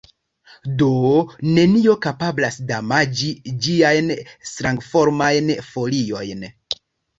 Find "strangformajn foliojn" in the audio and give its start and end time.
4.55-6.45